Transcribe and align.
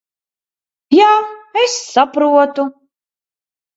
Jā, 0.95 1.11
es 1.63 1.77
saprotu. 1.93 2.67